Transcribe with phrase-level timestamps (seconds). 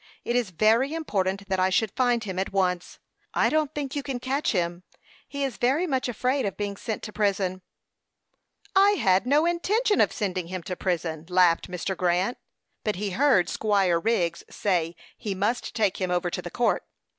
[0.25, 2.97] It is very important that I should find him at once."
[3.35, 4.81] "I don't think you can catch him.
[5.27, 7.61] He is very much afraid of being sent to prison."
[8.75, 11.95] "I had no intention of sending him to prison," laughed Mr.
[11.95, 12.39] Grant.
[12.83, 16.81] "But he heard Squire Wriggs say he must take him over to the court."